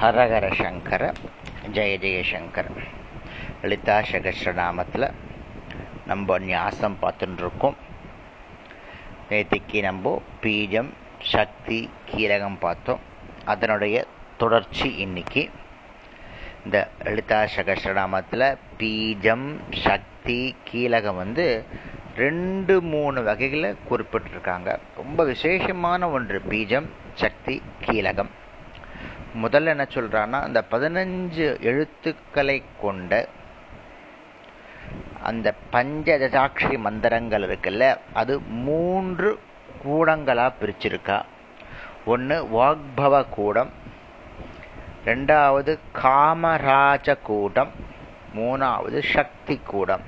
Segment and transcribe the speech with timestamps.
[0.00, 1.12] ஹரஹர சங்கர
[1.72, 2.70] ஜெய ஜெயசங்கர்
[3.62, 5.12] லலிதா சகஸ்ரநாமத்தில்
[6.06, 7.74] நம்ம நியாசம் பார்த்துட்டுருக்கோம்
[9.30, 10.88] நேற்றுக்கு நம்ம பீஜம்
[11.22, 13.00] சக்தி கீரகம் பார்த்தோம்.
[13.44, 14.06] அதனுடைய
[14.36, 15.50] தொடர்ச்சி இன்னைக்கு.
[16.64, 21.64] இந்த லலிதா சகஸ்ரநாமத்தில் பீஜம் சக்தி கீழகம் வந்து
[22.16, 24.78] ரெண்டு மூணு வகைகளை குறிப்பிட்டிருக்காங்க.
[24.96, 28.30] ரொம்ப விசேஷமான ஒன்று பீஜம் சக்தி கீழகம்
[29.42, 33.28] முதல்ல என்ன சொல்றான்னா அந்த பதினஞ்சு எழுத்துக்களை கொண்ட
[35.22, 39.40] அந்த பஞ்சதசாட்சி மந்திரங்கள் இருக்குல்ல அது மூன்று
[39.84, 41.22] கூடங்களா பிரிச்சிருக்கா.
[42.04, 43.70] ஒன்று வாக்பவ கூடம்
[45.04, 47.72] ரெண்டாவது காமராஜ கூடம்
[48.36, 50.04] மூணாவது சக்தி கூடம்.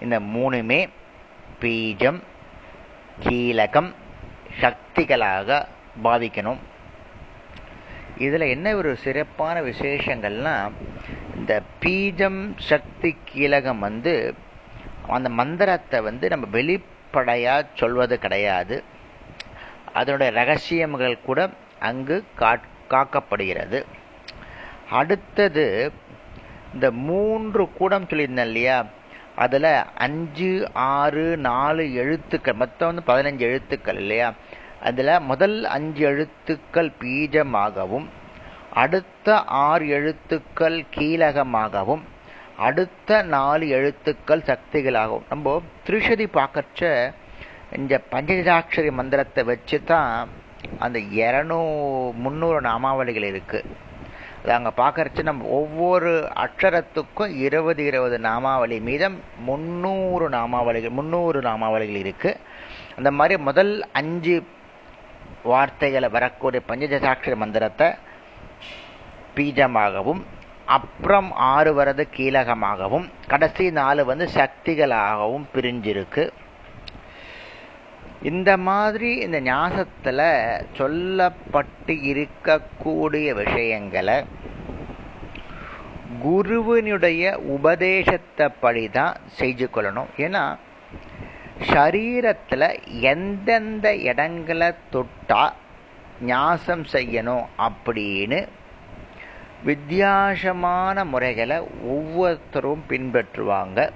[0.00, 0.80] இந்த மூணுமே
[1.60, 2.20] பீஜம்
[3.24, 3.90] கீழகம்
[4.60, 5.66] சக்திகளாக
[6.04, 6.58] பாவிக்கணும்
[8.18, 10.72] இதில் என்ன ஒரு சிறப்பான விசேஷங்கள்னா
[11.36, 14.34] இந்த பீஜம் சக்தி கீழகம் வந்து
[15.08, 18.84] அந்த மந்திரத்தை வந்து நம்ம வெளிப்படையாக சொல்வது கிடையாது.
[19.92, 22.24] அதனுடைய ரகசியங்கள் கூட அங்கு
[22.90, 23.84] காக்கப்படுகிறது.
[24.90, 25.92] அடுத்தது
[26.74, 28.84] இந்த மூன்று கூடம் சொல்லியிருந்தேன் இல்லையா?
[29.36, 34.34] அதில் அஞ்சு ஆறு நாலு எழுத்துக்கள் மொத்தம் வந்து பதினஞ்சு எழுத்துக்கள் இல்லையா?
[34.88, 38.06] அதில் முதல் அஞ்சு எழுத்துக்கள் பீஜமாகவும்
[38.82, 39.28] அடுத்த
[39.64, 42.02] ஆறு எழுத்துக்கள் கீழகமாகவும்
[42.66, 45.26] அடுத்த நாலு எழுத்துக்கள் சக்திகளாகவும்.
[45.28, 45.54] நம்ம
[45.86, 46.82] திருஷதி பார்க்கச்ச
[47.76, 50.12] இந்த பஞ்சஜாட்சரி மந்திரத்தை வச்சு தான்
[50.78, 51.58] அந்த இரநூ
[52.24, 53.72] முந்நூறு நாமாவளிகள் இருக்குது
[54.42, 56.10] அது அங்கே பார்க்கறச்சு நம்ம ஒவ்வொரு
[56.44, 62.40] அக்ஷரத்துக்கும் இருபது இருபது நாமாவளி மீதம் முந்நூறு நாமாவளிகள் முந்நூறு நாமாவளிகள் இருக்குது
[62.96, 64.36] அந்த மாதிரி முதல் அஞ்சு
[65.52, 67.88] வார்த்தைகளை வரக்கூடிய பஞ்சதசாட்சர மந்திரத்தை
[69.36, 70.22] பீஜமாகவும்
[70.76, 76.24] அப்புறம் ஆறு வரது கீழகமாகவும் கடைசி நாலு வந்து சக்திகளாகவும் பிரிஞ்சிருக்கு.
[78.30, 80.24] இந்த மாதிரி இந்த ஞாசத்தில்
[80.78, 84.16] சொல்லப்பட்டு இருக்கக்கூடிய விஷயங்களை
[86.24, 87.24] குருவினுடைய
[87.56, 90.10] உபதேசத்தை படிதான் செஞ்சு கொள்ளணும்.
[90.26, 90.42] ஏன்னா
[91.60, 95.52] சரீரத்தில் எந்தெந்த இடங்களை தொட்டா
[96.20, 98.48] ஞாசம் செய்யணும் அப்படின்னு
[99.64, 103.90] வித்தியாசமான முறைகளை ஒவ்வொருத்தரும் பின்பற்றுவாங்க.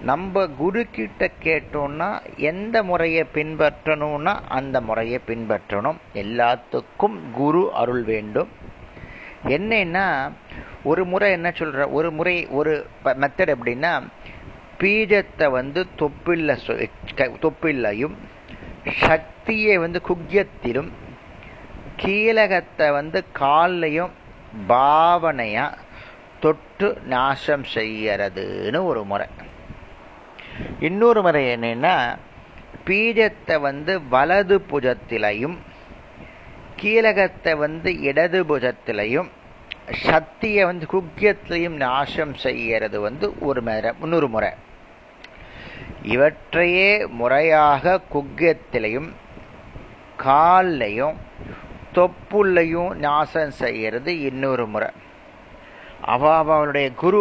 [0.00, 5.96] நம்ம குரு கிட்ட கேட்டோம்னா எந்த முறையை பின்பற்றணும்னா அந்த முறையை பின்பற்றணும்.
[6.14, 8.48] எல்லாத்துக்கும் குரு அருள் வேண்டும்.
[9.44, 10.32] என்னன்னா
[10.84, 14.00] ஒரு முறை என்ன சொல்ற ஒரு முறை ஒரு மெத்தட் எப்படின்னா
[14.80, 16.56] பீஜத்தை வந்து தொப்பில்ல
[17.44, 18.16] தொப்பில்லையும்
[19.04, 20.90] சக்தியை வந்து குக்கியத்திலும்
[22.02, 24.12] கீழகத்தை வந்து கால்லையும்
[24.68, 25.66] பாவனையா
[26.44, 29.26] தொட்டு நாசம் செய்யறதுன்னு ஒரு முறை.
[30.88, 31.94] இன்னொரு முறை என்னன்னா
[32.88, 35.56] பீஜத்தை வந்து வலது புஜத்திலையும்
[36.80, 39.30] கீழகத்தை வந்து இடது புஜத்திலையும்
[40.08, 44.50] சக்தியை வந்து குக்கியத்திலையும் நாசம் செய்யறது வந்து ஒரு முறை இன்னொரு முறை.
[46.12, 46.90] இவற்றையே
[47.20, 49.08] முறையாக குக்கியத்திலையும்
[50.24, 51.16] கால்லையும்
[51.94, 54.88] தொப்புள்ளையும் நாசம் செய்கிறது இன்னொரு முறை.
[56.14, 57.20] அவ அவளுடைய குரு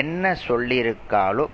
[0.00, 1.46] என்ன சொல்லியிருக்காளோ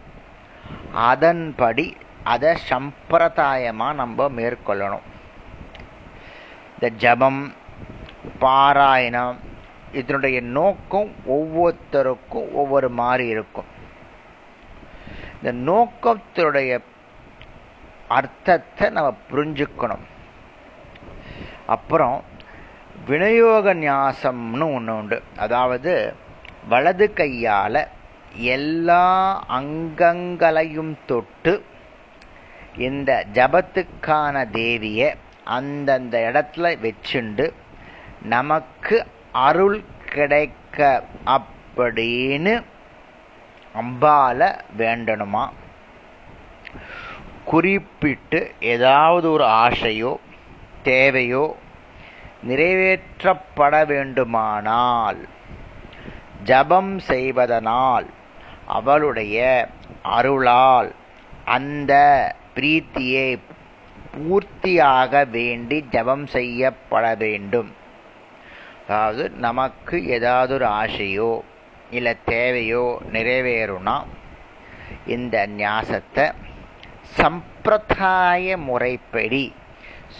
[0.92, 1.86] அதன்படி
[2.24, 5.06] அதை சம்பிரதாயமாக நம்ம மேற்கொள்ளணும்.
[6.74, 7.42] இந்த ஜபம்
[8.40, 9.36] பாராயணம்
[9.92, 13.70] இதனுடைய நோக்கம் ஒவ்வொருத்தருக்கும் ஒவ்வொரு மாதிரி இருக்கும்.
[15.42, 16.78] இந்த நோக்கத்தினுடைய
[18.08, 20.04] அர்த்தத்தை நம்ம புரிஞ்சுக்கணும்.
[21.66, 22.24] அப்புறம்
[23.06, 25.22] விநியோக நியாசம்னு ஒன்று உண்டு.
[25.36, 26.14] அதாவது
[26.68, 27.88] வலது கையால்
[28.34, 29.04] எல்லா
[29.48, 31.64] அங்கங்களையும் தொட்டு
[32.76, 35.14] இந்த ஜபத்துக்கான தேவியை
[35.44, 37.52] அந்தந்த இடத்துல வச்சுண்டு
[38.22, 42.62] நமக்கு அருள் கிடைக்க அப்படின்னு
[43.80, 44.40] அம்பால
[44.78, 45.44] வேண்டணுமா?
[47.44, 50.12] குறிப்பிட்டு ஏதாவது ஒரு ஆசையோ
[50.82, 51.56] தேவையோ
[52.48, 55.20] நிறைவேற்றப்பட வேண்டுமானால்
[56.44, 58.06] ஜபம் செய்வதனால்
[58.66, 59.38] அவளுடைய
[60.02, 60.90] அருளால்
[61.44, 61.92] அந்த
[62.56, 63.28] பிரீத்தியை
[64.14, 67.70] பூர்த்தியாக வேண்டி ஜபம் செய்யப்பட வேண்டும்.
[68.88, 71.32] அதாவது நமக்கு ஏதாவது ஒரு ஆசையோ
[71.90, 74.04] இல்லை தேவையோ நிறைவேறும்னா
[75.06, 76.32] இந்த நியாசத்தை
[77.02, 79.54] சம்பிரதாய முறைப்படி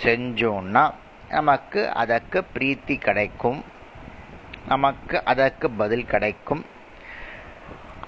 [0.02, 0.90] செஞ்சோம்னா
[1.28, 3.64] நமக்கு அதற்கு பிரீத்தி கிடைக்கும்.
[4.68, 6.64] நமக்கு அதற்கு பதில் கிடைக்கும்.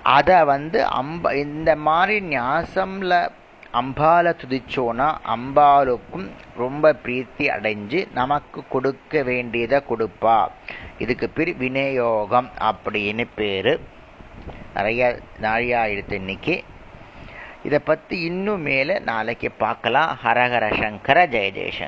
[0.02, 3.30] அதை வந்து அம்ப இந்த மாதிரி ஞாசம்ல
[3.72, 10.48] அம்பால துதிச்சோன்னா அம்பாளுக்கும் ரொம்ப பிரீத்தி அடைஞ்சு நமக்கு கொடுக்க வேண்டியதை கொடுப்பா.
[10.98, 13.80] இதுக்கு பிரி விநியோகம் அப்படின்னு பேர்.
[14.74, 16.64] நிறைய நாழியாயிடுத்து இன்னைக்கு.
[17.62, 20.18] இதை பற்றி இன்னும் மேலே நாளைக்கு பார்க்கலாம்.
[20.24, 21.72] ஹரஹர சங்கர ஜெய ஜெயசங்கர்.